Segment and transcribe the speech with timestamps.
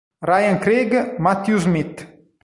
[0.23, 1.95] Ryan Craig Matthew Smith